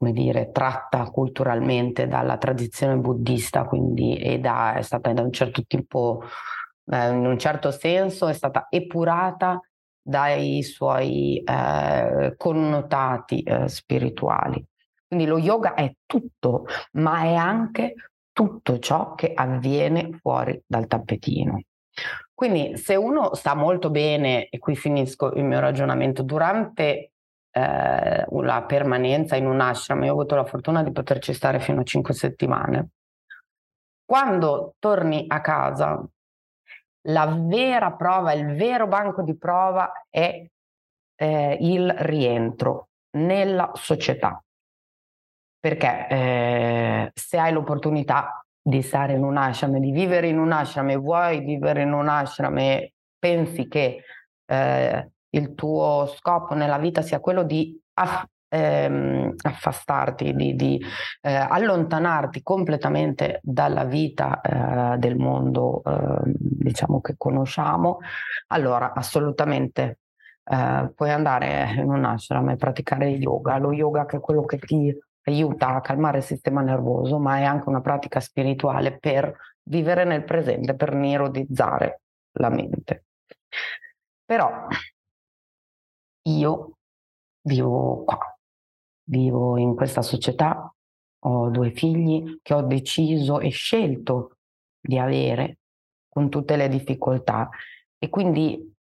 come 0.02 0.12
dire, 0.12 0.50
tratta 0.50 1.04
culturalmente 1.04 2.09
dalla 2.09 2.37
tradizione 2.37 2.97
buddista, 2.97 3.62
quindi 3.62 4.16
è, 4.16 4.40
da, 4.40 4.75
è 4.75 4.82
stata 4.82 5.12
da 5.12 5.23
un 5.23 5.30
certo 5.30 5.62
tipo, 5.64 6.25
eh, 6.90 7.09
in 7.11 7.25
un 7.25 7.38
certo 7.38 7.71
senso, 7.71 8.26
è 8.26 8.32
stata 8.32 8.66
epurata 8.68 9.61
dai 10.02 10.64
suoi 10.64 11.40
eh, 11.44 12.35
connotati 12.37 13.42
eh, 13.42 13.68
spirituali. 13.68 14.64
Quindi 15.06 15.25
lo 15.25 15.38
yoga 15.38 15.75
è 15.75 15.94
tutto, 16.04 16.64
ma 16.94 17.23
è 17.23 17.35
anche 17.37 17.94
tutto 18.32 18.80
ciò 18.80 19.14
che 19.14 19.30
avviene 19.32 20.18
fuori 20.21 20.61
dal 20.66 20.88
tappetino. 20.88 21.62
Quindi 22.35 22.76
se 22.76 22.97
uno 22.97 23.35
sta 23.35 23.54
molto 23.54 23.88
bene, 23.88 24.49
e 24.49 24.59
qui 24.59 24.75
finisco 24.75 25.32
il 25.35 25.44
mio 25.44 25.61
ragionamento, 25.61 26.25
durante 26.25 27.12
eh, 27.52 28.26
la 28.28 28.62
permanenza 28.62 29.37
in 29.37 29.47
un 29.47 29.61
ashram, 29.61 30.02
io 30.04 30.11
ho 30.11 30.14
avuto 30.14 30.35
la 30.35 30.44
fortuna 30.44 30.82
di 30.82 30.90
poterci 30.90 31.32
stare 31.35 31.61
fino 31.61 31.80
a 31.80 31.85
cinque 31.85 32.14
settimane. 32.14 32.88
Quando 34.04 34.75
torni 34.78 35.25
a 35.28 35.40
casa, 35.40 36.02
la 37.09 37.26
vera 37.26 37.92
prova, 37.92 38.32
il 38.32 38.54
vero 38.56 38.87
banco 38.87 39.23
di 39.23 39.37
prova 39.37 39.92
è 40.09 40.44
eh, 41.14 41.59
il 41.61 41.90
rientro 41.99 42.88
nella 43.16 43.71
società. 43.75 44.42
Perché 45.59 46.06
eh, 46.09 47.11
se 47.14 47.38
hai 47.38 47.52
l'opportunità 47.52 48.44
di 48.61 48.82
stare 48.82 49.14
in 49.14 49.23
un 49.23 49.37
ashram, 49.37 49.78
di 49.78 49.90
vivere 49.90 50.28
in 50.28 50.38
un 50.38 50.52
ashram 50.52 50.90
e 50.90 50.97
vuoi 50.97 51.40
vivere 51.40 51.82
in 51.82 51.92
un 51.92 52.09
ashram 52.09 52.59
e 52.59 52.92
pensi 53.18 53.68
che 53.68 54.04
eh, 54.44 55.11
il 55.34 55.54
tuo 55.54 56.06
scopo 56.16 56.54
nella 56.54 56.78
vita 56.78 57.02
sia 57.02 57.20
quello 57.20 57.42
di 57.42 57.78
aff- 57.94 58.28
ehm, 58.48 59.34
affastarti, 59.42 60.34
di, 60.34 60.54
di 60.54 60.84
eh, 61.22 61.34
allontanarti 61.34 62.42
completamente 62.42 63.40
dalla 63.42 63.84
vita 63.84 64.40
eh, 64.40 64.98
del 64.98 65.16
mondo 65.16 65.82
eh, 65.84 66.22
diciamo 66.24 67.00
che 67.00 67.14
conosciamo, 67.16 67.98
allora 68.48 68.92
assolutamente 68.92 70.00
eh, 70.44 70.92
puoi 70.94 71.10
andare 71.10 71.72
in 71.76 71.90
un 71.90 72.04
ashram 72.04 72.50
e 72.50 72.56
praticare 72.56 73.08
yoga, 73.08 73.58
lo 73.58 73.72
yoga 73.72 74.04
che 74.04 74.16
è 74.18 74.20
quello 74.20 74.44
che 74.44 74.58
ti 74.58 74.94
aiuta 75.24 75.68
a 75.68 75.80
calmare 75.80 76.18
il 76.18 76.24
sistema 76.24 76.60
nervoso, 76.62 77.18
ma 77.18 77.38
è 77.38 77.44
anche 77.44 77.68
una 77.68 77.80
pratica 77.80 78.20
spirituale 78.20 78.98
per 78.98 79.34
vivere 79.64 80.04
nel 80.04 80.24
presente, 80.24 80.74
per 80.74 80.94
nirodizzare 80.94 82.00
la 82.32 82.48
mente. 82.50 83.04
Però 84.24 84.66
io 86.22 86.78
vivo 87.42 88.04
qua, 88.04 88.18
vivo 89.04 89.56
in 89.58 89.74
questa 89.74 90.02
società, 90.02 90.72
ho 91.24 91.50
due 91.50 91.70
figli 91.72 92.38
che 92.42 92.54
ho 92.54 92.62
deciso 92.62 93.40
e 93.40 93.50
scelto 93.50 94.38
di 94.80 94.98
avere 94.98 95.58
con 96.08 96.28
tutte 96.28 96.56
le 96.56 96.68
difficoltà 96.68 97.48
e 97.98 98.08
quindi 98.08 98.74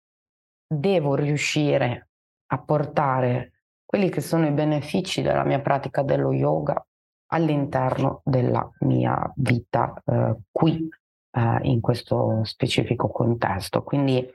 devo 0.66 1.14
riuscire 1.14 2.08
a 2.46 2.58
portare 2.58 3.52
quelli 3.84 4.08
che 4.08 4.20
sono 4.20 4.46
i 4.46 4.52
benefici 4.52 5.20
della 5.20 5.44
mia 5.44 5.60
pratica 5.60 6.02
dello 6.02 6.32
yoga 6.32 6.84
all'interno 7.32 8.22
della 8.24 8.68
mia 8.80 9.32
vita 9.36 9.92
eh, 10.04 10.36
qui 10.50 10.88
eh, 11.32 11.58
in 11.62 11.80
questo 11.80 12.42
specifico 12.44 13.08
contesto. 13.08 13.82
Quindi 13.82 14.26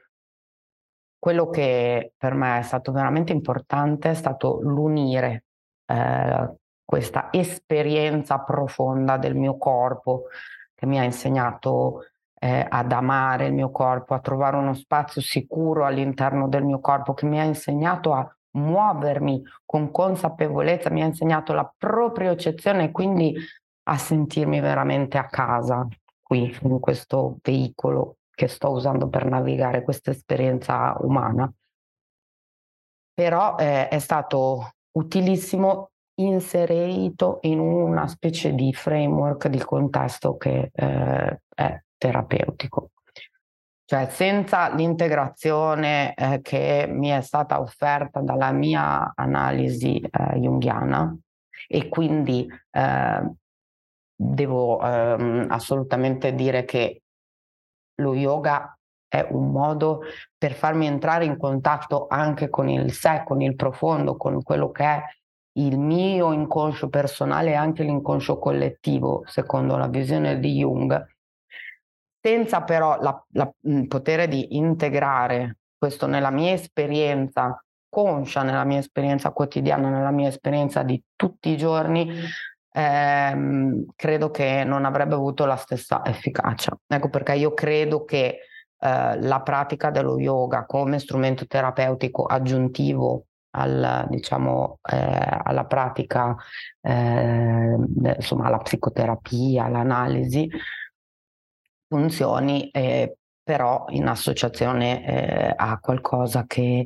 quello 1.25 1.49
che 1.49 2.13
per 2.15 2.35
me 2.35 2.59
è 2.59 2.61
stato 2.61 2.91
veramente 2.91 3.33
importante 3.33 4.11
è 4.11 4.13
stato 4.13 4.59
l'unire 4.61 5.45
eh, 5.87 6.53
questa 6.85 7.29
esperienza 7.31 8.41
profonda 8.41 9.17
del 9.17 9.33
mio 9.33 9.57
corpo 9.57 10.25
che 10.75 10.85
mi 10.85 10.99
ha 10.99 11.03
insegnato 11.03 12.01
eh, 12.39 12.63
ad 12.69 12.91
amare 12.91 13.47
il 13.47 13.53
mio 13.53 13.71
corpo, 13.71 14.13
a 14.13 14.19
trovare 14.19 14.57
uno 14.57 14.75
spazio 14.75 15.19
sicuro 15.19 15.83
all'interno 15.83 16.47
del 16.47 16.63
mio 16.63 16.79
corpo, 16.79 17.15
che 17.15 17.25
mi 17.25 17.39
ha 17.39 17.43
insegnato 17.43 18.13
a 18.13 18.37
muovermi 18.51 19.41
con 19.65 19.89
consapevolezza, 19.89 20.91
mi 20.91 21.01
ha 21.01 21.05
insegnato 21.05 21.53
la 21.53 21.73
propriocezione 21.75 22.83
e 22.83 22.91
quindi 22.91 23.35
a 23.87 23.97
sentirmi 23.97 24.59
veramente 24.59 25.17
a 25.17 25.25
casa 25.25 25.87
qui 26.21 26.55
in 26.61 26.79
questo 26.79 27.37
veicolo 27.41 28.17
che 28.35 28.47
sto 28.47 28.71
usando 28.71 29.07
per 29.09 29.25
navigare 29.25 29.81
questa 29.81 30.11
esperienza 30.11 30.95
umana. 30.99 31.51
Però 33.13 33.55
eh, 33.57 33.87
è 33.87 33.99
stato 33.99 34.73
utilissimo 34.97 35.91
inserito 36.15 37.39
in 37.41 37.59
una 37.59 38.07
specie 38.07 38.53
di 38.53 38.73
framework 38.73 39.47
di 39.47 39.59
contesto 39.59 40.37
che 40.37 40.69
eh, 40.73 41.41
è 41.53 41.81
terapeutico. 41.97 42.91
Cioè 43.87 44.07
senza 44.09 44.73
l'integrazione 44.73 46.13
eh, 46.15 46.41
che 46.41 46.87
mi 46.89 47.09
è 47.09 47.21
stata 47.21 47.59
offerta 47.59 48.19
dalla 48.19 48.51
mia 48.51 49.13
analisi 49.15 49.99
eh, 49.99 50.39
jungiana 50.39 51.15
e 51.67 51.87
quindi 51.87 52.47
eh, 52.71 53.31
devo 54.15 54.81
ehm, 54.81 55.47
assolutamente 55.49 56.33
dire 56.33 56.65
che 56.65 57.01
lo 57.95 58.13
yoga 58.15 58.77
è 59.07 59.25
un 59.29 59.51
modo 59.51 60.01
per 60.37 60.53
farmi 60.53 60.87
entrare 60.87 61.25
in 61.25 61.37
contatto 61.37 62.07
anche 62.09 62.49
con 62.49 62.67
il 62.67 62.91
sé, 62.91 63.23
con 63.25 63.41
il 63.41 63.55
profondo, 63.55 64.17
con 64.17 64.41
quello 64.43 64.71
che 64.71 64.83
è 64.83 65.03
il 65.57 65.77
mio 65.77 66.33
inconscio 66.33 66.89
personale 66.89 67.51
e 67.51 67.55
anche 67.55 67.83
l'inconscio 67.83 68.37
collettivo, 68.39 69.23
secondo 69.25 69.77
la 69.77 69.87
visione 69.87 70.39
di 70.39 70.57
Jung, 70.57 71.15
senza 72.21 72.63
però 72.63 72.97
il 73.61 73.87
potere 73.87 74.27
di 74.27 74.57
integrare 74.57 75.57
questo 75.77 76.07
nella 76.07 76.31
mia 76.31 76.51
esperienza 76.53 77.63
conscia, 77.87 78.43
nella 78.43 78.65
mia 78.65 78.79
esperienza 78.79 79.31
quotidiana, 79.31 79.89
nella 79.89 80.11
mia 80.11 80.27
esperienza 80.27 80.83
di 80.83 81.01
tutti 81.15 81.49
i 81.49 81.57
giorni, 81.57 82.11
ehm, 82.75 83.85
credo 83.95 84.29
che 84.31 84.63
non 84.65 84.85
avrebbe 84.85 85.15
avuto 85.15 85.45
la 85.45 85.55
stessa 85.55 86.03
efficacia. 86.05 86.77
Ecco 86.87 87.09
perché 87.09 87.33
io 87.35 87.53
credo 87.53 88.03
che 88.03 88.39
eh, 88.77 89.19
la 89.21 89.41
pratica 89.41 89.89
dello 89.89 90.19
yoga 90.19 90.65
come 90.65 90.99
strumento 90.99 91.47
terapeutico 91.47 92.25
aggiuntivo 92.25 93.27
al, 93.51 94.05
diciamo, 94.09 94.79
eh, 94.91 95.39
alla 95.43 95.65
pratica, 95.65 96.35
eh, 96.81 97.75
insomma, 98.17 98.47
alla 98.47 98.57
psicoterapia, 98.57 99.63
all'analisi, 99.65 100.49
funzioni 101.87 102.69
eh, 102.71 103.17
però 103.45 103.85
in 103.89 104.07
associazione 104.07 105.05
eh, 105.05 105.53
a 105.55 105.77
qualcosa 105.77 106.45
che 106.47 106.83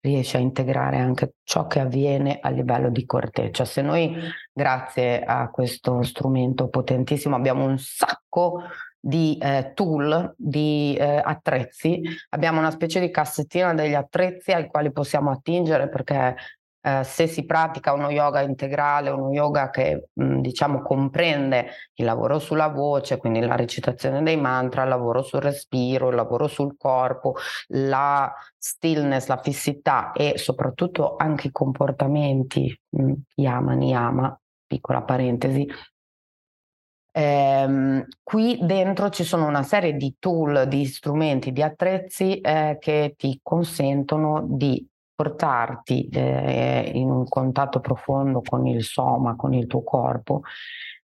riesce 0.00 0.38
a 0.38 0.40
integrare 0.40 0.98
anche 0.98 1.34
ciò 1.44 1.68
che 1.68 1.78
avviene 1.78 2.40
a 2.42 2.50
livello 2.50 2.90
di 2.90 3.06
corteccia. 3.06 3.64
Se 3.64 3.80
noi, 3.80 4.12
grazie 4.52 5.22
a 5.22 5.48
questo 5.50 6.02
strumento 6.02 6.68
potentissimo, 6.68 7.36
abbiamo 7.36 7.64
un 7.64 7.78
sacco 7.78 8.64
di 8.98 9.38
eh, 9.40 9.70
tool, 9.72 10.34
di 10.36 10.96
eh, 10.98 11.22
attrezzi, 11.24 12.02
abbiamo 12.30 12.58
una 12.58 12.72
specie 12.72 12.98
di 12.98 13.12
cassettina 13.12 13.72
degli 13.72 13.94
attrezzi 13.94 14.50
ai 14.50 14.66
quali 14.66 14.90
possiamo 14.90 15.30
attingere 15.30 15.88
perché 15.88 16.34
eh, 16.82 17.04
se 17.04 17.26
si 17.26 17.44
pratica 17.44 17.92
uno 17.92 18.10
yoga 18.10 18.40
integrale, 18.40 19.10
uno 19.10 19.32
yoga 19.32 19.70
che 19.70 20.08
mh, 20.12 20.40
diciamo 20.40 20.82
comprende 20.82 21.66
il 21.94 22.04
lavoro 22.04 22.38
sulla 22.38 22.68
voce, 22.68 23.16
quindi 23.18 23.40
la 23.40 23.56
recitazione 23.56 24.22
dei 24.22 24.36
mantra, 24.36 24.82
il 24.82 24.88
lavoro 24.88 25.22
sul 25.22 25.40
respiro, 25.40 26.08
il 26.08 26.16
lavoro 26.16 26.46
sul 26.48 26.76
corpo, 26.76 27.34
la 27.68 28.32
stillness, 28.56 29.26
la 29.26 29.40
fissità 29.42 30.12
e 30.12 30.34
soprattutto 30.36 31.16
anche 31.16 31.48
i 31.48 31.52
comportamenti, 31.52 32.78
mh, 32.90 33.12
yama, 33.36 33.72
niyama, 33.74 34.40
piccola 34.66 35.02
parentesi, 35.02 35.66
Eh, 37.12 38.06
qui 38.22 38.58
dentro 38.62 39.10
ci 39.10 39.24
sono 39.24 39.46
una 39.46 39.64
serie 39.64 39.94
di 39.94 40.14
tool, 40.20 40.68
di 40.68 40.84
strumenti, 40.86 41.50
di 41.52 41.62
attrezzi 41.62 42.38
eh, 42.40 42.76
che 42.80 43.14
ti 43.16 43.40
consentono 43.42 44.44
di 44.48 44.86
portarti 45.20 46.08
eh, 46.08 46.92
in 46.94 47.10
un 47.10 47.28
contatto 47.28 47.80
profondo 47.80 48.40
con 48.40 48.66
il 48.66 48.82
soma, 48.82 49.36
con 49.36 49.52
il 49.52 49.66
tuo 49.66 49.82
corpo 49.84 50.40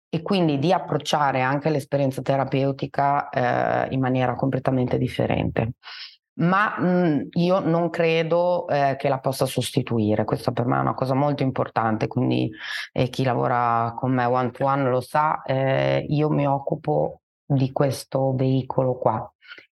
e 0.07 0.21
quindi 0.21 0.59
di 0.59 0.71
approcciare 0.71 1.41
anche 1.41 1.69
l'esperienza 1.69 2.21
terapeutica 2.21 3.27
eh, 3.27 3.93
in 3.93 3.99
maniera 3.99 4.35
completamente 4.35 4.97
differente. 4.97 5.73
Ma 6.35 6.79
mh, 6.79 7.27
io 7.31 7.59
non 7.59 7.89
credo 7.89 8.65
eh, 8.69 8.95
che 8.97 9.09
la 9.09 9.19
possa 9.19 9.45
sostituire, 9.45 10.23
questa 10.23 10.53
per 10.53 10.65
me 10.65 10.77
è 10.77 10.81
una 10.81 10.93
cosa 10.93 11.13
molto 11.13 11.43
importante, 11.43 12.07
quindi 12.07 12.49
eh, 12.93 13.09
chi 13.09 13.25
lavora 13.25 13.93
con 13.97 14.13
me 14.13 14.23
one 14.23 14.51
to 14.51 14.63
one 14.63 14.89
lo 14.89 15.01
sa, 15.01 15.41
eh, 15.41 16.05
io 16.07 16.29
mi 16.29 16.47
occupo 16.47 17.23
di 17.45 17.73
questo 17.73 18.33
veicolo 18.33 18.95
qua 18.95 19.29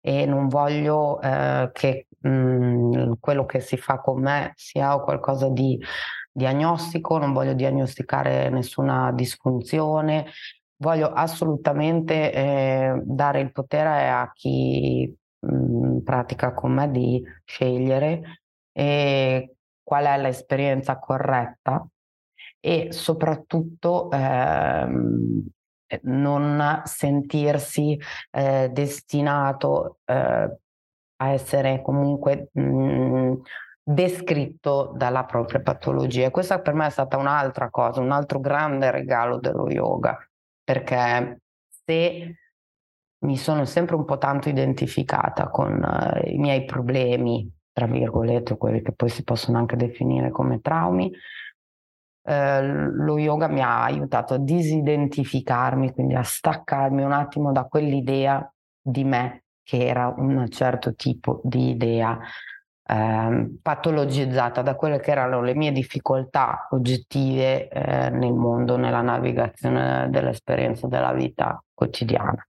e 0.05 0.25
non 0.25 0.49
voglio 0.49 1.21
eh, 1.21 1.69
che 1.71 2.07
mh, 2.19 2.29
mhmm, 2.29 3.13
quello 3.19 3.45
che 3.45 3.61
si 3.61 3.77
fa 3.77 3.99
con 4.01 4.21
me 4.21 4.51
sia 4.55 4.97
qualcosa 4.97 5.47
di 5.49 5.79
diagnostico, 6.29 7.17
non 7.17 7.31
voglio 7.31 7.53
diagnosticare 7.53 8.49
nessuna 8.49 9.13
disfunzione, 9.13 10.25
voglio 10.77 11.07
assolutamente 11.09 12.33
eh, 12.33 13.01
dare 13.03 13.39
il 13.39 13.51
potere 13.53 14.09
a 14.09 14.29
chi 14.33 15.09
mh, 15.39 15.55
mhmm, 15.55 16.01
pratica 16.03 16.53
con 16.53 16.73
me 16.73 16.91
di 16.91 17.23
scegliere 17.45 18.41
eh, 18.73 19.55
qual 19.81 20.05
è 20.05 20.17
l'esperienza 20.19 20.99
corretta 20.99 21.87
e 22.59 22.91
soprattutto 22.91 24.09
ehm, 24.11 25.45
non 26.03 26.81
sentirsi 26.85 27.99
eh, 28.31 28.69
destinato 28.71 29.99
eh, 30.05 30.57
a 31.15 31.29
essere 31.29 31.81
comunque 31.81 32.49
mh, 32.51 32.61
mhmm, 32.61 33.41
descritto 33.83 34.93
dalla 34.95 35.25
propria 35.25 35.61
patologia. 35.61 36.31
Questa 36.31 36.59
per 36.59 36.73
me 36.73 36.87
è 36.87 36.89
stata 36.89 37.17
un'altra 37.17 37.69
cosa, 37.69 38.01
un 38.01 38.11
altro 38.11 38.39
grande 38.39 38.91
regalo 38.91 39.39
dello 39.39 39.69
yoga, 39.69 40.17
perché 40.63 41.41
se 41.85 42.37
mi 43.23 43.37
sono 43.37 43.65
sempre 43.65 43.95
un 43.95 44.05
po' 44.05 44.17
tanto 44.17 44.49
identificata 44.49 45.49
con 45.49 45.81
uh, 45.81 46.29
i 46.29 46.37
miei 46.37 46.65
problemi, 46.65 47.49
tra 47.71 47.87
virgolette, 47.87 48.57
quelli 48.57 48.81
che 48.81 48.91
poi 48.93 49.09
si 49.09 49.23
possono 49.23 49.57
anche 49.57 49.75
definire 49.75 50.29
come 50.29 50.59
traumi, 50.61 51.11
eh, 52.23 52.61
lo 52.61 53.17
yoga 53.17 53.47
mi 53.47 53.61
ha 53.61 53.83
aiutato 53.83 54.35
a 54.35 54.37
disidentificarmi, 54.37 55.93
quindi 55.93 56.15
a 56.15 56.23
staccarmi 56.23 57.03
un 57.03 57.11
attimo 57.11 57.51
da 57.51 57.65
quell'idea 57.65 58.51
di 58.81 59.03
me 59.03 59.43
che 59.63 59.85
era 59.87 60.13
un 60.15 60.49
certo 60.49 60.93
tipo 60.93 61.41
di 61.43 61.69
idea 61.69 62.19
eh, 62.85 63.49
patologizzata 63.61 64.61
da 64.61 64.75
quelle 64.75 64.99
che 64.99 65.11
erano 65.11 65.41
le 65.41 65.55
mie 65.55 65.71
difficoltà 65.71 66.67
oggettive 66.71 67.69
eh, 67.69 68.09
nel 68.09 68.33
mondo, 68.33 68.75
nella 68.75 69.01
navigazione 69.01 70.09
dell'esperienza 70.09 70.87
della 70.87 71.13
vita 71.13 71.63
quotidiana. 71.73 72.45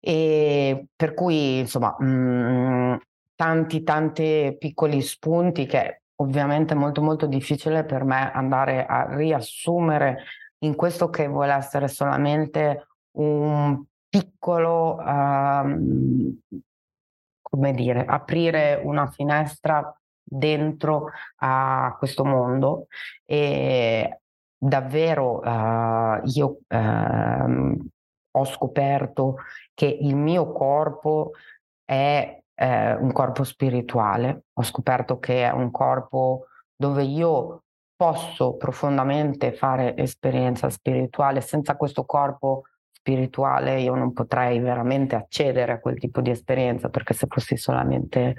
E 0.00 0.86
per 0.94 1.14
cui, 1.14 1.60
insomma, 1.60 1.96
mh, 1.98 2.04
mm, 2.04 2.94
tanti, 3.34 3.82
tanti 3.82 4.56
piccoli 4.58 5.00
spunti 5.00 5.66
che 5.66 6.02
ovviamente 6.16 6.74
molto, 6.74 7.02
molto 7.02 7.26
difficile 7.26 7.84
per 7.84 8.04
me 8.04 8.30
andare 8.32 8.86
a 8.86 9.14
riassumere 9.14 10.24
in 10.58 10.74
questo 10.74 11.10
che 11.10 11.26
vuole 11.26 11.52
essere 11.52 11.88
solamente 11.88 12.86
un 13.18 13.82
piccolo, 14.08 14.96
um, 14.96 16.38
come 17.42 17.74
dire, 17.74 18.04
aprire 18.04 18.80
una 18.82 19.06
finestra 19.08 19.96
dentro 20.22 21.10
a 21.36 21.94
questo 21.98 22.24
mondo 22.24 22.86
e 23.24 24.20
davvero 24.56 25.40
uh, 25.40 26.20
io 26.24 26.58
uh, 26.66 27.90
ho 28.36 28.44
scoperto 28.44 29.36
che 29.74 29.86
il 29.86 30.16
mio 30.16 30.50
corpo 30.52 31.32
è 31.84 32.42
uh, 32.56 33.02
un 33.02 33.12
corpo 33.12 33.44
spirituale, 33.44 34.44
ho 34.52 34.62
scoperto 34.62 35.18
che 35.18 35.44
è 35.44 35.50
un 35.50 35.70
corpo 35.70 36.46
dove 36.76 37.04
io 37.04 37.62
posso 37.96 38.56
profondamente 38.56 39.52
fare 39.52 39.96
esperienza 39.96 40.68
spirituale. 40.70 41.40
Senza 41.40 41.76
questo 41.76 42.04
corpo 42.04 42.64
spirituale 42.90 43.80
io 43.80 43.94
non 43.94 44.12
potrei 44.12 44.58
veramente 44.60 45.14
accedere 45.14 45.72
a 45.72 45.80
quel 45.80 45.98
tipo 45.98 46.20
di 46.20 46.30
esperienza 46.30 46.88
perché 46.88 47.14
se 47.14 47.26
fossi 47.28 47.56
solamente 47.56 48.34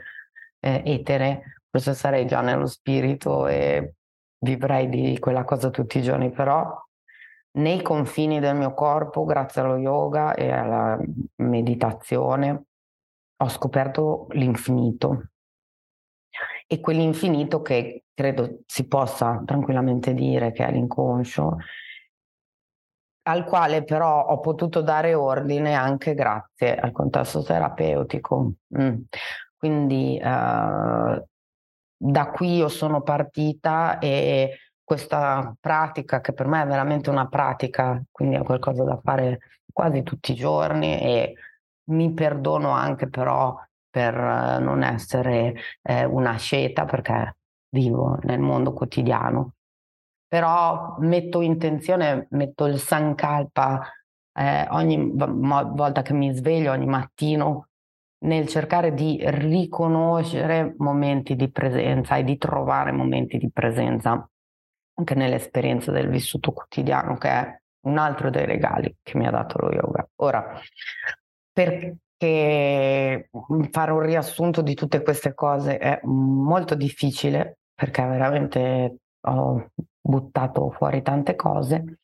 eh, 0.60 0.82
etere 0.86 1.60
forse 1.69 1.93
sarei 1.93 2.25
già 2.25 2.41
nello 2.41 2.65
spirito 2.65 3.47
e 3.47 3.95
vivrei 4.39 4.88
di 4.89 5.19
quella 5.19 5.43
cosa 5.43 5.69
tutti 5.69 5.99
i 5.99 6.01
giorni. 6.01 6.32
Però 6.32 6.84
nei 7.58 7.82
confini 7.82 8.39
del 8.39 8.56
mio 8.56 8.73
corpo 8.73 9.23
grazie 9.25 9.62
allo 9.62 9.78
yoga 9.78 10.34
e 10.34 10.51
alla 10.51 10.97
meditazione 11.38 12.63
ho 13.38 13.50
scoperto 13.50 14.28
l'infinito 14.32 15.30
e 16.67 16.80
quell'infinito 16.80 17.62
che 17.62 18.06
credo 18.13 18.62
si 18.65 18.88
possa 18.88 19.41
tranquillamente 19.45 20.13
dire 20.13 20.52
che 20.52 20.65
è 20.65 20.71
l'inconscio 20.71 21.58
al 23.28 23.43
quale 23.43 23.84
però 23.84 24.26
ho 24.28 24.39
potuto 24.39 24.82
dare 24.82 25.13
ordine 25.13 25.74
anche 25.74 26.13
grazie 26.13 26.76
al 26.76 26.91
contesto 26.91 27.41
terapeutico. 27.41 28.54
Mm. 28.80 29.02
Quindi 29.58 30.19
uh, 30.21 31.26
da 31.98 32.32
qui 32.32 32.58
io 32.58 32.67
sono 32.67 33.02
partita 33.02 33.98
e 33.98 34.58
questa 34.84 35.56
pratica, 35.60 36.21
che 36.21 36.34
per 36.34 36.45
me 36.45 36.62
è 36.62 36.67
veramente 36.67 37.10
una 37.10 37.28
pratica, 37.28 38.00
quindi 38.12 38.36
è 38.36 38.43
qualcosa 38.43 38.84
da 38.84 39.00
fare 39.04 39.39
quasi 39.74 40.04
tutti 40.04 40.34
i 40.34 40.36
giorni 40.36 41.02
e 41.02 41.34
mi 41.86 42.13
perdono 42.13 42.71
anche 42.71 43.08
però 43.08 43.56
per 43.89 44.15
uh, 44.15 44.62
non 44.62 44.84
essere 44.84 45.56
eh, 45.82 46.06
una 46.06 46.36
sceta 46.38 46.86
perché 46.86 47.38
vivo 47.69 48.17
nel 48.24 48.39
mondo 48.39 48.74
quotidiano 48.74 49.56
però 50.28 50.98
metto 51.00 51.39
in 51.39 51.58
tensione, 51.58 52.28
metto 52.32 52.65
il 52.65 52.80
sankalpa 52.80 53.88
eh, 54.38 54.67
ogni 54.71 55.13
volta 55.13 56.02
che 56.02 56.12
mi 56.13 56.34
sveglio, 56.36 56.71
ogni 56.71 56.88
mattino, 56.88 57.69
nel 58.26 58.48
cercare 58.48 58.93
di 58.93 59.17
riconoscere 59.24 60.74
momenti 60.78 61.36
di 61.36 61.50
presenza 61.50 62.17
e 62.17 62.24
di 62.24 62.38
trovare 62.38 62.91
momenti 62.91 63.38
di 63.38 63.50
presenza 63.52 64.28
anche 64.98 65.15
nell'esperienza 65.15 65.91
del 65.91 66.10
vissuto 66.10 66.52
quotidiano, 66.52 67.15
che 67.15 67.30
è 67.30 67.62
un 67.86 67.98
altro 67.98 68.30
dei 68.30 68.45
regali 68.45 68.93
che 69.04 69.17
mi 69.17 69.28
ha 69.28 69.32
dato 69.32 69.60
lo 69.60 69.71
yoga. 69.71 70.06
Ora, 70.17 70.60
perché 71.56 73.30
fare 73.72 73.91
un 73.91 74.02
riassunto 74.02 74.62
di 74.62 74.74
tutte 74.74 75.02
queste 75.02 75.34
cose 75.34 75.78
è 75.78 76.02
molto 76.04 76.76
difficile, 76.76 77.60
perché 77.74 78.04
veramente 78.04 78.98
ho 79.22 79.72
buttato 80.02 80.70
fuori 80.72 81.02
tante 81.02 81.36
cose, 81.36 82.00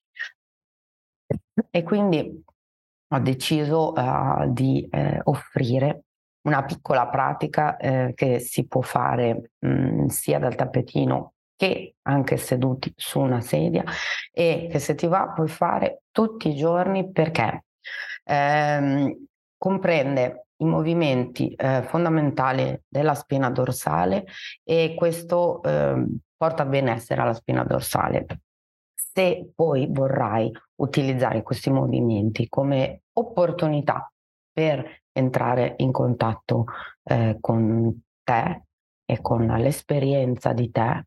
E 1.70 1.84
quindi 1.84 2.44
ho 3.14 3.20
deciso 3.20 3.92
uh, 3.94 4.52
di 4.52 4.88
eh, 4.90 5.20
offrire 5.24 6.04
una 6.44 6.64
piccola 6.64 7.08
pratica 7.08 7.78
eh, 7.78 8.14
che 8.16 8.40
si 8.40 8.66
può 8.68 8.82
fare 8.82 9.52
mh, 9.60 9.68
mm, 9.68 10.06
sia 10.08 10.40
dal 10.40 10.56
tappetino 10.56 11.34
che 11.56 11.96
anche 12.04 12.38
seduti 12.38 12.92
su 12.96 13.20
una 13.20 13.42
sedia 13.42 13.84
e 14.32 14.68
che 14.72 14.80
se 14.80 14.96
ti 14.96 15.08
va 15.08 15.30
puoi 15.30 15.48
fare 15.48 16.04
tutti 16.12 16.50
i 16.50 16.56
giorni 16.56 17.12
perché? 17.12 17.66
Ehm, 18.24 19.28
comprende 19.62 20.48
i 20.58 20.66
movimenti 20.66 21.54
eh, 21.54 21.84
fondamentali 21.84 22.82
della 22.88 23.14
spina 23.14 23.52
dorsale 23.52 24.26
e 24.64 24.96
questo 24.98 25.62
eh, 25.62 26.04
porta 26.36 26.66
benessere 26.66 27.22
alla 27.22 27.36
spina 27.36 27.64
dorsale. 27.64 28.26
Se 28.92 29.52
poi 29.54 29.88
vorrai 29.88 30.52
utilizzare 30.78 31.44
questi 31.44 31.70
movimenti 31.70 32.50
come 32.50 33.04
opportunità 33.14 34.12
per 34.52 35.04
entrare 35.12 35.76
in 35.78 35.92
contatto 35.92 36.66
eh, 37.04 37.38
con 37.40 38.02
te 38.24 38.64
e 39.06 39.22
con 39.22 39.46
l'esperienza 39.46 40.54
di 40.54 40.72
te, 40.72 41.06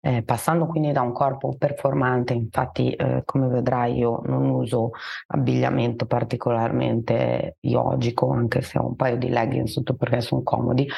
eh, 0.00 0.22
passando 0.22 0.66
quindi 0.66 0.92
da 0.92 1.02
un 1.02 1.12
corpo 1.12 1.54
performante, 1.56 2.32
infatti 2.32 2.92
eh, 2.92 3.22
come 3.24 3.48
vedrai 3.48 3.96
io 3.98 4.20
non 4.24 4.48
uso 4.48 4.90
abbigliamento 5.28 6.06
particolarmente 6.06 7.56
yogico, 7.60 8.30
anche 8.30 8.62
se 8.62 8.78
ho 8.78 8.86
un 8.86 8.96
paio 8.96 9.16
di 9.16 9.28
leggings 9.28 9.72
sotto 9.72 9.94
perché 9.94 10.20
sono 10.20 10.42
comodi, 10.42 10.88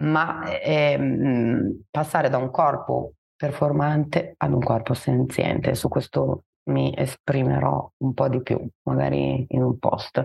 ma 0.00 0.42
ehm, 0.60 1.82
passare 1.90 2.28
da 2.28 2.38
un 2.38 2.50
corpo 2.50 3.14
performante 3.36 4.34
ad 4.36 4.52
un 4.52 4.60
corpo 4.60 4.94
senziente, 4.94 5.74
su 5.74 5.88
questo 5.88 6.44
mi 6.64 6.94
esprimerò 6.96 7.90
un 7.98 8.14
po' 8.14 8.28
di 8.28 8.42
più, 8.42 8.58
magari 8.84 9.44
in 9.48 9.62
un 9.62 9.78
post. 9.78 10.24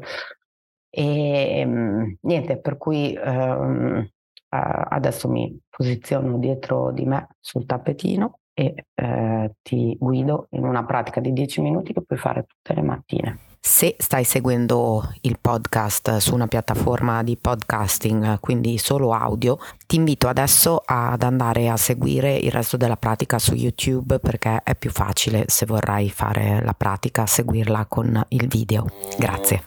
E 0.89 1.59
ehm, 1.59 2.17
niente, 2.21 2.59
per 2.59 2.77
cui 2.77 3.13
ehm, 3.13 4.07
adesso 4.49 5.29
mi 5.29 5.59
posiziono 5.69 6.37
dietro 6.37 6.91
di 6.91 7.05
me 7.05 7.27
sul 7.39 7.65
tappetino 7.65 8.39
e 8.53 8.85
eh, 8.95 9.55
ti 9.61 9.95
guido 9.99 10.47
in 10.51 10.63
una 10.63 10.83
pratica 10.83 11.19
di 11.19 11.31
10 11.31 11.61
minuti 11.61 11.93
che 11.93 12.01
puoi 12.01 12.17
fare 12.17 12.45
tutte 12.47 12.73
le 12.73 12.81
mattine. 12.81 13.39
Se 13.59 13.95
stai 13.99 14.23
seguendo 14.23 15.13
il 15.21 15.37
podcast 15.39 16.17
su 16.17 16.33
una 16.33 16.47
piattaforma 16.47 17.21
di 17.21 17.37
podcasting, 17.37 18.39
quindi 18.39 18.77
solo 18.77 19.11
audio, 19.11 19.59
ti 19.85 19.97
invito 19.97 20.27
adesso 20.29 20.81
ad 20.83 21.21
andare 21.21 21.67
a 21.69 21.75
seguire 21.75 22.35
il 22.35 22.49
resto 22.49 22.77
della 22.77 22.95
pratica 22.95 23.37
su 23.37 23.53
YouTube 23.53 24.19
perché 24.19 24.61
è 24.63 24.73
più 24.75 24.89
facile 24.89 25.43
se 25.47 25.65
vorrai 25.65 26.09
fare 26.09 26.63
la 26.63 26.73
pratica, 26.73 27.25
seguirla 27.25 27.85
con 27.87 28.23
il 28.29 28.47
video. 28.47 28.87
Grazie. 29.17 29.61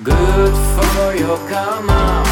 Good 0.00 0.54
for 0.54 1.14
your 1.16 1.44
karma, 1.48 2.22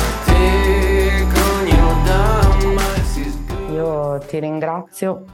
Io 3.73 4.19
ti 4.19 4.39
ringrazio 4.39 5.25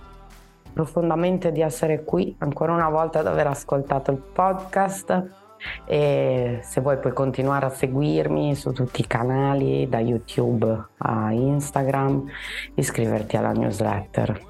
profondamente 0.73 1.53
di 1.53 1.61
essere 1.61 2.05
qui 2.05 2.35
ancora 2.39 2.73
una 2.73 2.89
volta 2.89 3.19
ad 3.19 3.27
aver 3.27 3.49
ascoltato 3.49 4.13
il 4.13 4.17
podcast. 4.17 5.41
E 5.85 6.61
se 6.63 6.81
vuoi 6.81 6.99
puoi 7.01 7.13
continuare 7.13 7.67
a 7.67 7.69
seguirmi 7.69 8.55
su 8.55 8.73
tutti 8.73 9.03
i 9.03 9.07
canali 9.07 9.87
da 9.87 10.01
YouTube 10.01 10.87
a 10.97 11.33
Instagram 11.33 12.31
iscriverti 12.77 13.37
alla 13.37 13.53
newsletter 13.53 14.41